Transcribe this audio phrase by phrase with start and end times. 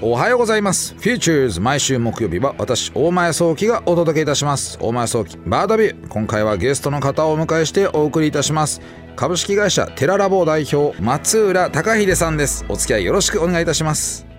[0.00, 0.94] おはようございます。
[0.94, 4.76] フューチャーズ毎週木曜日は私大前創希がお届けいたします。
[4.80, 6.08] 大前創希 Bird View。
[6.08, 8.80] 今回はゲストの方をお迎えしてお送りいたします。
[9.14, 12.64] 株式会社テララボ代表松浦孝英さんです。
[12.68, 14.31] お付き合いよろしくお願いいたします。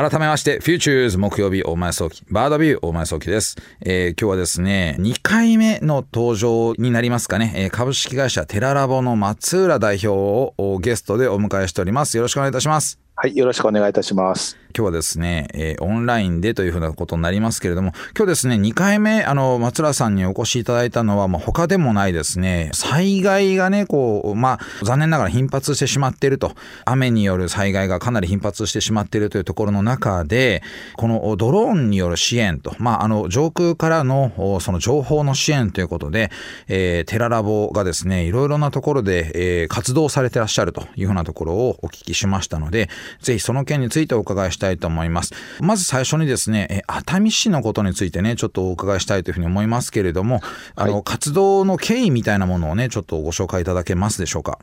[0.00, 3.56] 改めまして、フューチャーズ木曜日大前創希、Bird View 大前創希です。
[3.82, 12.16] えー、今日はですね、2回目の登場になりますかね、えー、株式会社テララボの松浦代表をゲストでお迎えしております。
[12.16, 13.09] よろしくお願いいたします。
[13.22, 14.56] はい、よろしくお願いいたします。
[14.76, 26.52] 今日はですね、えー、オンラインでというふうなことになりますけれども、今日ですね、2回目、あの、松浦さんにお越しいただいたのは、まあ、他でもないですね、災害がね、こう、まあ、残念ながら頻発してしまっていると、
[26.84, 30.62] 雨による災害がかなり頻発してしまっているというところの中で、
[30.96, 36.30] このドローンによる支援と、まあ、あの、上空からの、その情報の支援ということで、
[36.68, 42.88] えー、テララボがですね、いろいろなところで、えー、活動されてらっしゃるというふうなところをお聞きしましたので、
[43.20, 45.34] ぜひその件についてお伺いしたいと思います。
[45.60, 50.40] まず最初にですね、熱海市のことについてね、ちょっとお伺いしたいというふうに思いますけれども、
[50.74, 54.58] あの、活動の経緯みたいなものをね、ちょっとご紹介いただけますでしょうか？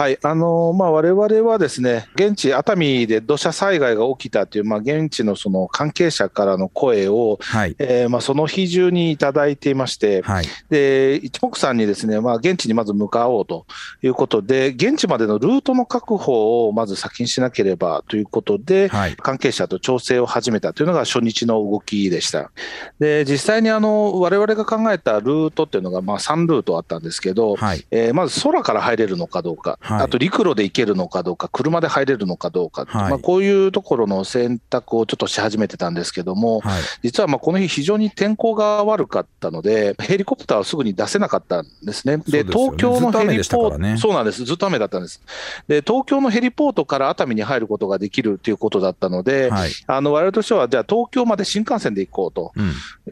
[0.00, 7.76] はい、あのまあ、我々はですね、現地、熱海で土砂災害が起きたという、まあ、現地のその関係者からの声を、はい。
[7.78, 13.66] えーまあ、その日中にいただいていまして、はい、で一目散にですね、まあ、現地にまず向かおうと
[14.02, 22.50] いうことで、現地までのルートの確保をまず先にしなければということで、はい、関係者と調整を始めたというのが初日の動きでした。
[23.00, 27.86] で実際にあの我々が考えたルートっていうのが、まあ、3ルートあったんですけど、はい。
[27.90, 29.78] えー、まず空から入れるのかどうか。
[29.90, 42.18] あと陸路で行けるのかどうか、車で入れるのかどうか、はい、まあ、こういうところの選択をちょっとし始めてたんですけども、はい、実はまあこの日、非常に天候が悪かったので、ヘリコプターはすぐに出せなかったんですね。
[42.18, 45.20] で、ね、東京のヘリポート、ね、そうなんです、ずっと雨だったんです。
[45.68, 52.52] で、東京のヘリポートから熱海に入ることができるということだったので、はい、あの我々としては、じゃあ東京まで新幹線で行こうと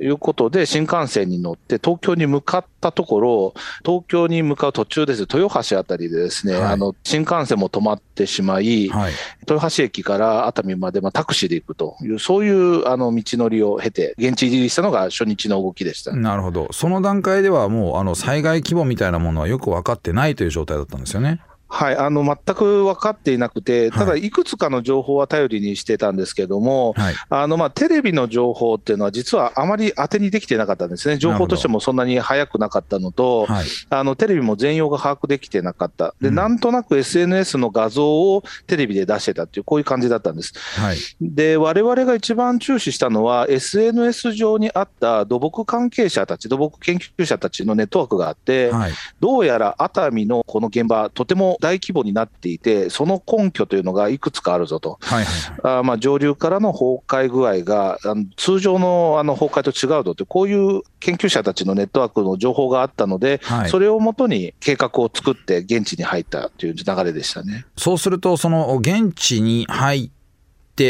[0.03, 3.55] いうことで、新幹線に乗って東京に向かったところ、
[3.85, 16.15] 東京に向かう途中です、豊橋あたりでですね、はい、あの新幹線も止まってしまい、はい、豊橋駅から熱海までまあタクシーで行くという、そういうあの道のりを経て、現地入りしたのが初日の動きでした。
[16.15, 21.41] なるほど、その段階ではもうあの災害規模みたいなものはよく分かってないという状態だったんですよね。
[21.69, 40.55] はい、あの全く分かっていなくて、ただ、いくつかの情報は頼りにしてたんですけども、はい、あのまあ、テレビの情報っていうのは、実はあまり当てにできてなかったんですね、情報としてもそんなに早くなかったのと、はい、あのテレビも全容が把握できてなかった、で、うん、なんとなく SNS の画像をテレビで出してたっていう、こういう感じだったんです。
[40.81, 55.25] はい、で、われわれが一番注視したのは、SNS 上にあった土木関係者たち、土木研究者たちのネットワークがあって、はい、どうやら熱海のこの現場、とても大規模になっていて、その根拠というのがいくつかあるぞと、はい
[55.63, 67.67] あまあ上流からの崩壊具合が、あの通常のあの崩壊と違うぞと、こういう研究者たちのネットワークの情報があったので、はい、それをもとに計画を作って、現地に入ったという流れでしたね。
[67.77, 70.11] そうすると、その現地に入っ、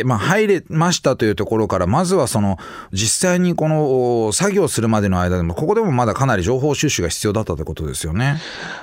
[0.04, 2.58] まあ、入れましたというところから、まずはその、
[2.92, 8.40] 実際にこの作業するまでの間でも、ここでもまだかなり情報収集が必要だったということですよね。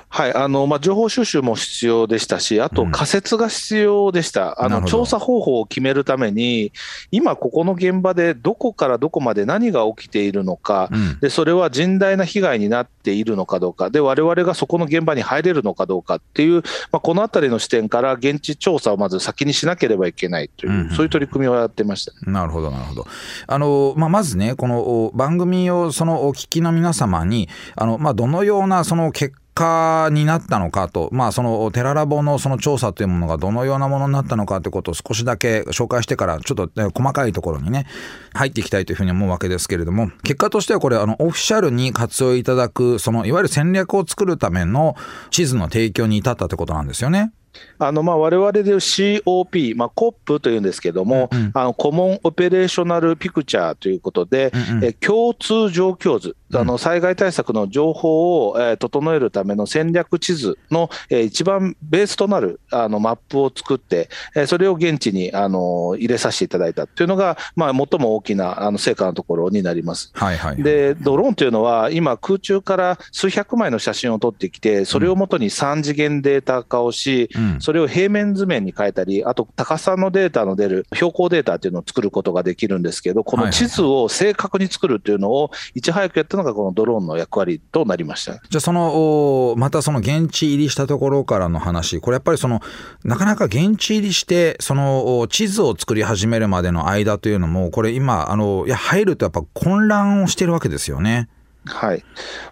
[0.09, 4.55] はい、あの、まあ、情報収集も必要でしたし、あと仮説が必要でした。
[4.59, 6.71] うん、あの、調査方法を決めるために、
[7.11, 23.05] 今ここの現場でどこからどこまで何が起きているのか、うん、で、それは甚大な被害になっているのかどうか、で、我々がそこの現場に入れるのかどうかっていう、まあ、このあたりの視点から現地調査をまず先にしなければいけないという、うんそういう取り組みをやってました、なるほど、なるほど。
[23.47, 37.87] あの、まあ、まずね、この番組をそのお聞きの皆様に、あの、まあ、どのようなその結果になったのかと、まあ、そのテララボのその調査というものがどのようなものになったのかということを少しだけ紹介してから、ちょっと細かいところにね、
[38.33, 44.95] 入っていきたいというふうに思うわけですけれども、結果としてはこれ、あの、オフィシャルに活用いただく、その、いわゆる戦略を作るための
[45.31, 47.31] 地図の提供に至ったということなんですよね。
[47.77, 70.11] あのまあ我々で COP、まあ、COP というんですけども、うん、あのコモンオペレーショナルピクチャーということで、うんうん、え共通状況図、あの災害対策の情報を、え整えるための戦略地図の、え一番ベースとなるあのマップを作って、えそれを現地にあの入れさせていただいたというのが、まあ、最も大きなあの成果のところになります。
[70.13, 88.33] はいはい、でドローンというのは、今、空中から数百枚の写真を撮ってきて、それをもとに3次元データ化をし、うんそれを平面図面に変えたり、あと高さのデータの出る標高データっていうのを作ることができるんですけど、この地図を正確に作るっていうのをいち早くやったのが、このドローンの役割となりました。
[88.33, 92.61] じゃあ、その、またその現地入りしたところからの話、これやっぱりその、
[93.03, 101.29] なかなか現地入りして、その地図を作り始めるまでの間というのも、これ今、あの、いや、入るとやっぱ混乱をしてるわけですよね。
[101.65, 102.03] はい、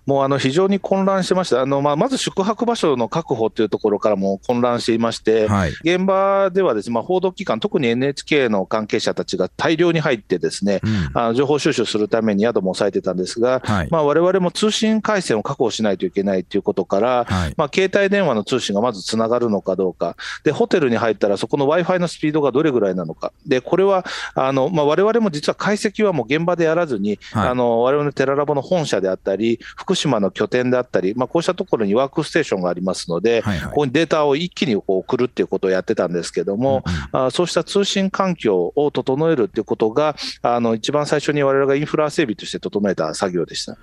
[0.05, 24.05] もうあの非常に混乱してました、あのまあ、まず宿泊場所の確保というところからも混乱していまして、はい、現場ではです、ね、まあ、報道機関、特に NHK の関係者たちが大量に入って、ですね、うん、あの情報収集するために宿も押さえてたんですが、われわれも通信回線を確保しないといけないということから、はい、まあ、携帯電話の通信がまずつながるのかどうか、でホテルに入ったら、そこの w i f i のスピードがどれぐらいなのか、でこれは
[24.35, 43.77] われわれも実は解析はもう現場でやらずに、われわれのテララボの本社であったり、福島の拠点であったり、まあ、こうしたところにワークステーションがありますので、はいはい、ここにデータを一気にこう送るっていうことをやってたんですけども、うんうん、あそうした通信環境を整えるっていうことが、あの一番最初に我々がインフラ整備として整えた作業でした。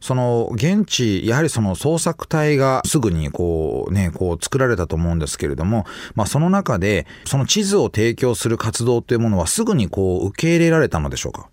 [0.00, 5.84] その現地、やはりその捜索隊がすぐにこう、ね、こう作られたと思うんですけれども、
[6.14, 11.48] まあ、その中で、その地図を提供する活動というものは、すぐにこう受け入れられたのでしょうか？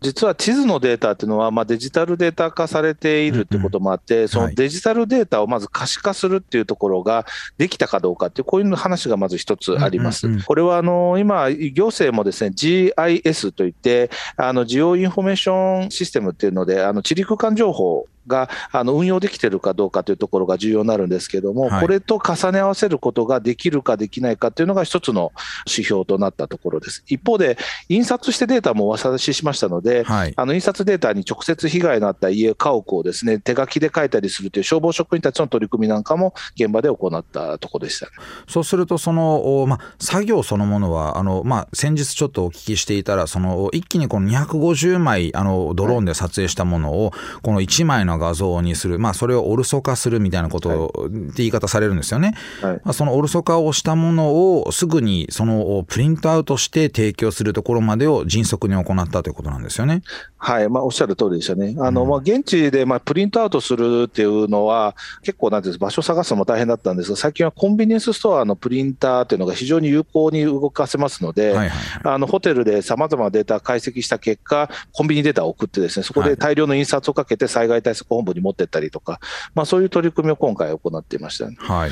[0.00, 7.26] 実は地図のデータっていうのは、まあ、デジタルデータ化されているっていうこともあって、そのデジタルデータをまず可視化するっていうところが
[7.58, 10.44] できたかどうかっていう、こういう話がまず一つあります。
[10.44, 25.32] これはあの今、行政もですね GIS といって、あの geo information system っていうので、あの地理空間情報があの運用できてるかどうかというところが重要になるんですけれども、はい、これと重ね合わせることができるかできないかというのが一つの
[25.66, 27.02] 指標となったところです。
[27.06, 27.58] 一方で、
[27.88, 38.12] 印刷してデータもお渡ししましたので、はい、あの印刷データに直接被害のあった家、家屋をですね手書きで書いたりするという消防職員たちの取り組みなんかも現場で行ったところでした、ね、
[38.46, 52.34] そうすると、その、ま、作業そのものは、あのま先日ちょっとお聞きしていたら、その一気にこの250枚あのドローンで撮影したものを、この1枚のの画像にする、まあ、それをオルソ化するみたいなことって言い方されるんですよね。
[52.60, 60.02] はい、まあ、そのオルソ化をしたものをすぐにそのプリントアウトして提供するところまでを迅速に行ったということなんですよね。
[60.36, 61.74] はい、まあ、おっしゃる通りでしたね。
[61.78, 79.20] あの、うん、まあ、現地でまあプリントアウトするっていうのは、結構なんです場所探すのも大変だったんですが、最近はコンビニエンスストアのプリンターっていうのが非常に有効に動かせますので、はいはいはい、あのホテルでさまざまなデータ解析した結果、コンビニデータを送って、ですねそこで大量の印刷をかけて災害対策本部に持ってったりとか、
[79.54, 81.90] まあ、そういう取り組みを今回行っていました、ね、はい。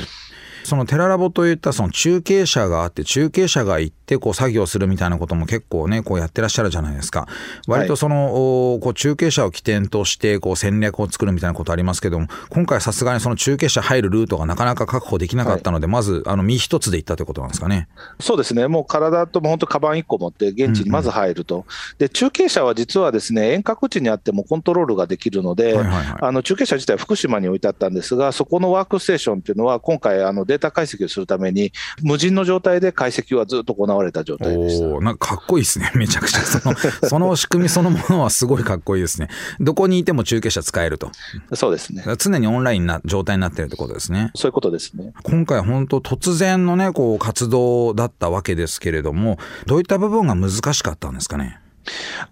[0.63, 7.27] そのテララボといったその中継車があって中継車が行ってこう作業するみたいなことも結構ねこうやってらっしゃるじゃないですか。
[7.67, 17.87] 割とその、はい、こう中継車を起点としてこう戦略を作るみたいなことありますけども今回さすがにその中継車入るルートがなかなか確保できなかったので、はい、まずあの身一つで行ったということなんですかね。
[18.19, 18.67] そうですね。
[18.67, 21.65] もう体とも本当カバン1個持って現地にまず入ると、うんうん、
[21.97, 31.71] で中継車は実はですね遠隔地にあってもコントロールができるので、はいはいはい、あの中継車自体福島に置いてあったんですがそこのワークステーションっていうのは今回あのデータ解析をするために、
[32.03, 34.85] 無人の状態で解析はずっと行われた状態でした。
[34.99, 36.41] なんかかっこいいですね、 めちゃくちゃ。
[36.41, 36.75] その
[37.09, 39.29] その仕組みそのものはすごいかっこいいですね。
[39.61, 41.09] どこにいても中継車使えると。
[41.53, 42.03] そうですね。
[42.17, 44.31] 常にオンラインな状態になってるってことですね。
[44.35, 45.13] そういうことですね。
[45.23, 49.37] 今回本当突然のね、こう活動だったわけですけれども、
[49.67, 51.60] どういった部分が難しかったんですかね？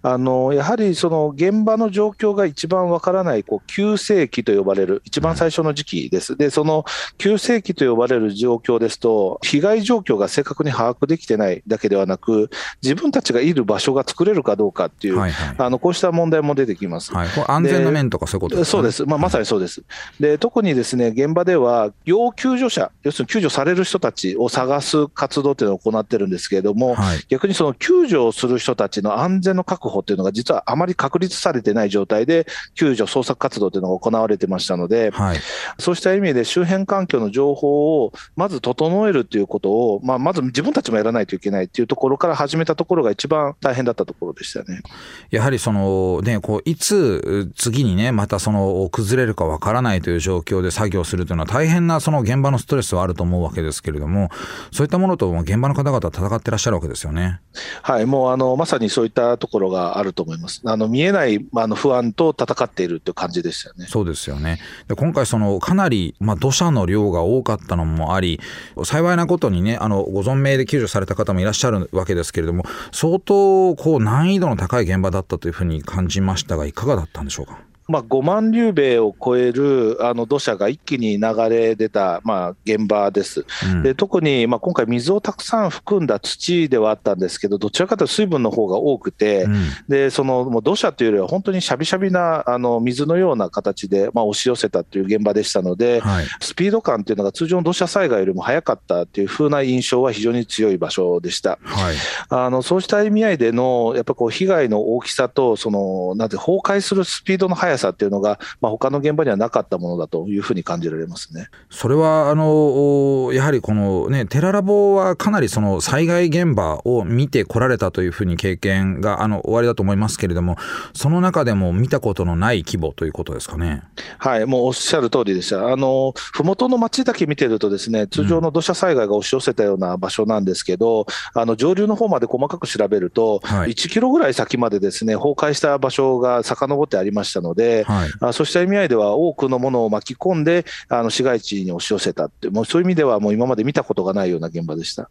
[0.02, 6.36] あのやはりその現場の状況が一番わからないこう急性期と呼ばれる一番最初の時期です。
[6.36, 6.84] で、その
[7.18, 12.50] 急性期と呼ばれる状況ですと、被害状況が正確に把握できてないだけではなく、
[12.82, 17.12] 自分たちがいる場所が作れるかどうかっていう、はいはい、あのこうした問題も出てきます。
[17.12, 19.82] はい、安全の面とかそういうことですか、ね、そうです、まあ、まさにそうです。
[20.18, 35.38] で特にですね現場では、要救助者、要するに救助される人たちを探す活動っていうのを行ってるんですけれども、はい、逆にその救助をする人たちの安全の確保っていうのが、実はあまり確立されてない状態で、救助、捜索活動というのが行われてましたので、はい、
[35.78, 44.82] そうした意味で周辺環境の情報をまず整えるということを、まあ、まず自分たちもやらないといけないというところから始めたところが一番大変だったところでしたね。
[45.30, 54.30] やはりその、ね、こういつ次にね、またその崩れるかわからないという状況で作業するというのは、大変なその現場のストレスはあると思うわけですけれども、
[54.72, 57.40] そういったものと現場の方々は戦ってらっしゃるわけですよね。
[57.82, 60.60] はい、もうあのまさにそういったところがあると思います。
[60.64, 63.86] あの見えないあの不安と戦っているという感じでしたよね。
[63.88, 64.58] そうですよね。
[64.88, 68.40] で今回そのかなりまあ土砂の量が多かったのもあり、
[68.84, 77.58] 幸いなことにねあのご存命で救助された方もいらっしゃるわけですけれども、相当こう難易度の高い現場だったというふうに感じましたがいかがだったんでしょうか？
[77.90, 83.44] まあ、5万流米を超えるあの土砂が一気に流れ出た、まあ、現場です。
[83.66, 101.58] うん、で特に、まあ、今回、水をたくさん含んだ土ではあったんですけど、どちらかというと水分の方が多くて、うん、でそのもう土砂というよりは、本当にしゃびしゃびなあの水のような形で、まあ、押し寄せたという現場でしたので、はい、スピード感というのが通常の土砂災害よりも速かったというふうな印象は非常に強い場所でした。
[101.62, 101.96] はい、
[102.28, 120.56] あのそうした意味合いでの、やっぱこう被害の大きさと、そのなんて崩壊するスピードの速さっていうのが、まあ他の現場にはなかったものだというふうに感じられますねそれはあのやはりこの、ね、テララボはかなりその災害現場を見てこられたというふうに経験があの終わりだと思いますけれども、
[120.92, 123.82] その中でも見たことのない規模ということですかね。
[124.18, 125.68] はい、もうおっしゃる通りでした。
[125.68, 145.10] あの麓の町だけ見てると、ですね通常の土砂災害が押し寄せたような場所なんですけど、うん、あの上流の方まで細かく調べると、はい、1キロぐらい先までですね崩壊した場所が遡ってありましたので、はい、あそうした意味合いでは、多くのものを巻き込んで、あの市街地に押し寄せたって、もうそういう意味では、もう今まで見たことがないような現場でした。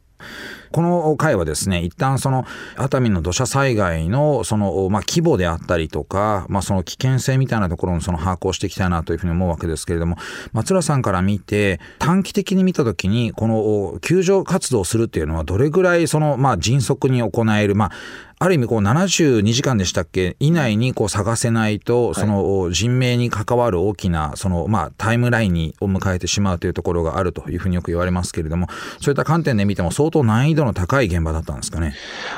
[0.72, 10.18] この回はですね、一旦その熱海の土砂災害のその、まあ、規模であったりとか、まあ、その危険性みたいなところのその把握をしていきたいなというふうに思うわけですけれども、
[10.54, 17.92] 松浦さんから見て、短期的に見たときに、この救助活動をするっていうのは、どれぐらいその、まあ、迅速に行える、まあ、
[18.42, 20.38] ある意味こう72時間でしたっけ？
[20.40, 28.68] 以内にこう探せないと、その人命に関わる大きなそのまあタイムラインにを迎えてしまうというところがあるというふうによく言われますけれども、
[29.02, 31.96] そういった観点で見ても相当難易度の高い現場だったんですかね？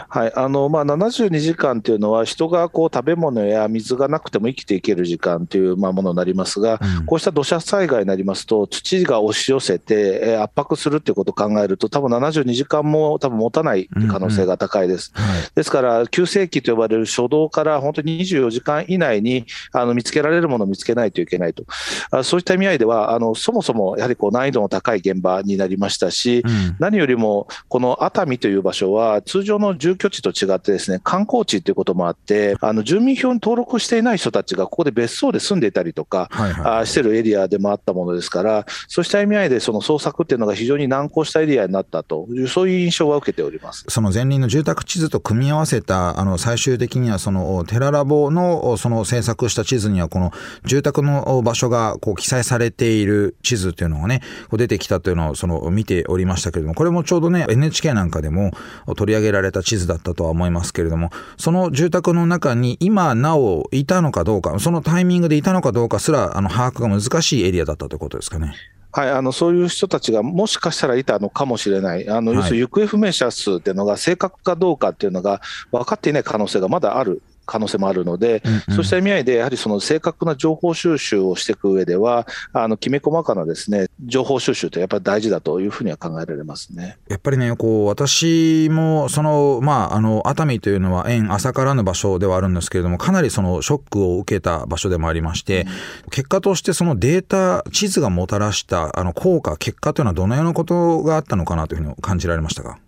[0.09, 15.13] はい、あのまあ72時間というのは人がこう食べ物や水がなくても生きていける時間というまあものになりますが、うん、こうした土砂災害になりますと土が押し寄せて圧迫するということを考えると多分72時間も多分持たない可能性が高いです。
[15.15, 15.23] うん。
[15.23, 15.29] うん。
[15.29, 21.63] はい、ですから急性期と呼ばれる初動から本当に24時間以内にあの見つけられるものを見つけないといけないと、
[22.11, 43.85] あそういった意味合いでは、あのそもそもやはりこう難易度の高い現場になりましたし、うん、何よりもこの熱海という場所は、通常の住居地と違って、ですね観光地ということもあって、あの住民票に登録していない人たちがここで別荘で住んでいたりとか、はいはい、あしてるエリアでもあったものですから、そうした意味合いで、その捜索っていうのが非常に難航したエリアになったという、そういう印象は受けております。
[43.87, 50.31] その前輪の住宅地図と組み合わせたあの最終的にはそのテララボのその制作した地図にはこの
[50.65, 58.51] 住宅の場所がこう記載されている地図というのがねこう出てきたというのをその見ておりましたけれどもこれもちょうどね NHK なんかでも
[58.95, 68.53] 取り上げられた地図だったとは思いますけれどもその住宅の中に今なおいたのかどうかそのタイミングでいたのかどうかすらあの把握が難しいエリアだったということですかね。
[68.93, 86.97] はい、あのそういう人たちがもしかしたらいたのかもしれない、あの要するに行方不明者数っていうのが正確かどうかっていうのが分かっていない可能性がまだある可能性もあるので、うんうん、そうした意味合いで、やはりその正確な情報収集をしていく上では、あのきめ細かなですね情報収集ってやっぱり大事だというふうには考えられますね。
[87.09, 95.61] やっぱりね、こう私もその、まあ、あの熱海というのは縁浅からぬ場所ではあるんですけれども、かなりそのショックを受けた場所でもありまして、
[96.05, 102.79] うん、結果としてそのデータ、地図がもたらしたあの効果、結果というのはどのようなことがあったのかなというふうに感じられましたか？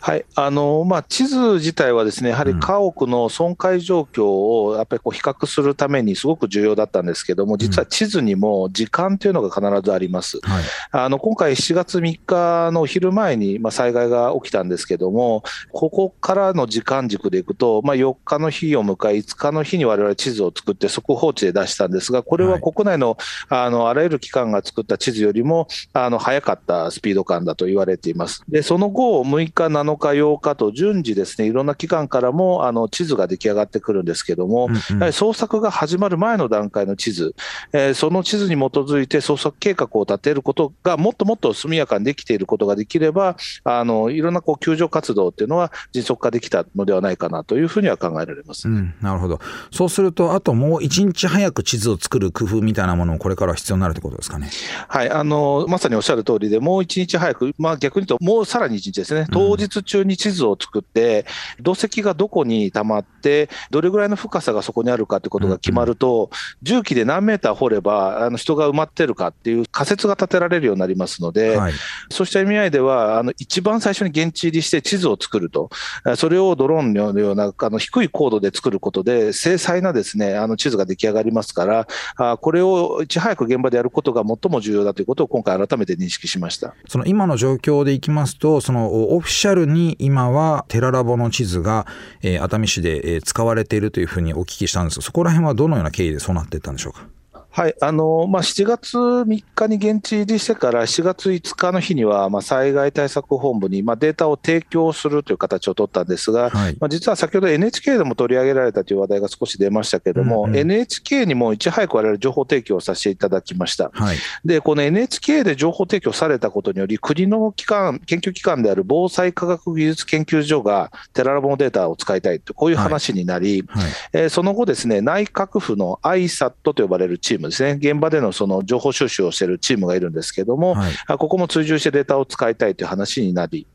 [0.00, 10.38] はいあのまあ、地図自体はですねやはり家屋の損壊状況をやっぱりこう比較するためにすごく重要だったんですけども、実は地図にも時間というのが必ずあります。
[10.42, 15.42] はい、あの今回、7月3日の昼前にまあ災害が起きたんですけども、
[15.72, 23.16] ここからの時間軸でいくと、まあ、4日の日を迎え、5日の日に我々地図を作って速報値で出したんですが、これは国内の
[23.48, 28.42] あのあらゆる機関が作った地図よりもあの早かったスピード感だと言われています。
[28.48, 37.34] でその後6日、7日、8日と順次ですね、いろんな機関からもあの地図が出来上がってくるんですけども、うんうん、やはり捜索が始まる前の段階の地図、
[37.72, 49.40] えー、その地図に基づいて捜索計画を立てることがもっともっと速やかにできていることができれば、あのいろんなこう救助活動っていうのは迅速化できたのではないかなというふうには考えられます、うん、なるほど。
[49.70, 54.50] そうすると、あともう1日早く地図を作る工夫みたいなものもこれから必要になるということですかね。
[54.88, 61.26] はい、あのまさにおっしゃる通りで、もう1日早く、まあ、逆に言うと、もうさらに1日ですね、当日中に地図を作って、
[61.60, 66.30] 土石がどこに溜まって、どれぐらいの深さがそこにあるかということが決まると、
[66.62, 71.72] 重機で何メーター掘ればあの人が埋まってるかっていう仮説が立てられるようになりますので、はい、
[72.10, 75.70] そうした意味合いでは、あの一番最初に現地入りして地図を作ると、
[76.16, 86.74] それをドローンのようなあの低い高度で作ることで、精細なですねあの地図が出来上がりますから、あこれをいち早く現場でやることが最も重要だということを今回改めて認識しました。
[86.88, 91.86] その今の状況でいきますと、その大オフィシャルに今はテララボの地図が、
[92.22, 97.06] え、熱海市で、え、使われているというふうにお聞きしたんですがそこら辺はどのような経緯でそうなっていったんでしょうか？
[97.52, 133.66] はいあのまあ、7月3日に現地入りしてから、7月5日の日には、まあ、災害対策本部に、まあ、データを提供するという形を取ったんですが、はい、まあ、実は先ほど NHK でも取り上げられたという話題が少し出ましたけれども、うんうん、NHK にもいち早くわれわれ情報提供させていただきました、はい、でこの NHK で情報提供されたことにより、国の機関研究機関である防災科学技術研究所がテララボのデータを使いたいと、こういう話になり、はい、えー、その後、ですね内閣府の ISAT と呼ばれるチームですね、現場でのその情報収集をしているチームがいるんですけれども、はい、ここも追従してデータを使いたいという話になり、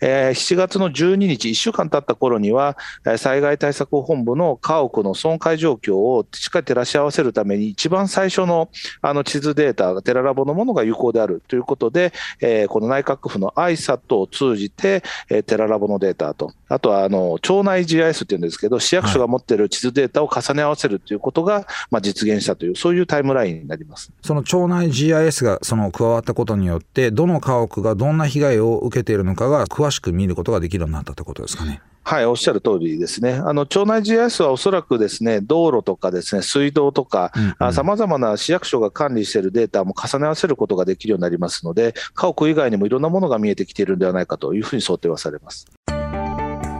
[0.00, 2.76] えー、7月の12日、1週間経った頃には、
[3.16, 8.68] 災害対策本部の家屋の損壊状況をしっかり照らし合わせるために、一番最初の
[9.00, 31.82] あの地図データ、テララボのものが有効であるということで、えー、この内閣府の ISAT を通じて、えー、テララボのデータと、あとはあの町内 GIS っていうんですけど、市役所が持っている地図データを重ね合わせるということが、まあ、実現したという、そういうタイムラインになりますその町内 GIS がその加わったことによって、どの家屋がどんな被害を受けているのかが詳しく見ることができるようになったということですかね。
[32.04, 33.34] はい、おっしゃる通りですね。
[33.34, 37.32] あの、町内 GIS はおそらくですね、道路とかですね、水道とか、
[37.72, 45.66] さまざまな市役所が管理しているデータも重ね合わせることができるようになりますので、家屋以外にもいろんなものが見えてきているんではないかというふうに想定はされます。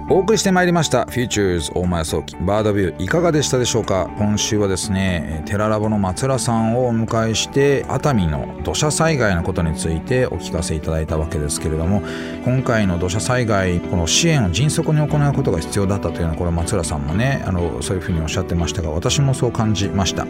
[0.09, 4.11] お送りしてまいりました Futures 大前早期バードビューいかがでしたでしょうか？
[4.19, 12.03] 今週はですねテララボの松浦さんをお迎えして熱海の土砂災害のことについてお聞かせいただいたわけですけれども
[12.45, 20.27] 今回の土砂災害この支援を迅速に行うことが必要だったというのはこれ松浦さんもねあのそういうふうにおっしゃってましたが私もそう感じました。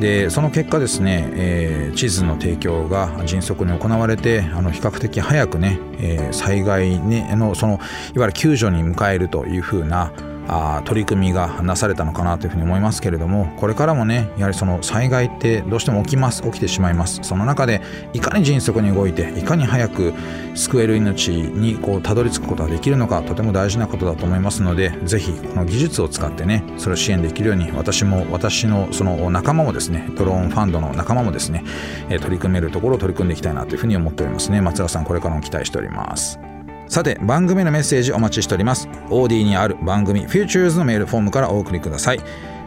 [0.00, 7.76] でその結果ですね、えー、地図の提供が迅速に行われてあの比較的早くね、えー、災害、ね、のそのい
[8.18, 10.12] わゆる救助に向か迎えるというふうな
[10.48, 17.20] あ取り組みがなされたのかなというふうに思いますけれどもこれからもねやはりその災害ってどうしても起きます起きてしまいます。
[17.22, 17.80] その中で
[18.12, 20.12] いかに迅速に動いていかに早く
[20.54, 31.64] 救える命にこうたどり着くことができるのかとても大事なことだと思いますのでぜひこの技術を使ってねそれを支援できるように私も私のその仲間もですねドローンファンドの仲間もですね
[32.08, 34.60] 取り組めるところを取り組んでいきたいなというふうに思っておりますね。
[34.60, 36.51] 松田さんこれからも期待しております。
[36.92, 38.86] さて番組のメッセージお待ちしております。
[39.08, 42.20] OD にある番組 Futures のメールフォームからお送りください。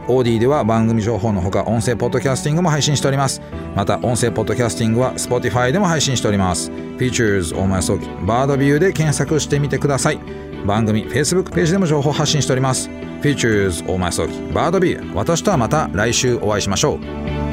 [0.08, 3.40] OD では番組情報のほか音声ポッドキャスティングも配信しております。
[3.76, 6.72] また音声ポッドキャスティングは Spotify でも配信しております。
[6.72, 10.18] Futures 大前早期バードビューで検索してみてください。
[10.66, 12.90] 番組 Facebook ページでも情報発信しております。
[13.22, 15.14] Futures 大前早期バードビュー。
[15.14, 17.45] 私とはまた来週お会いしましょう。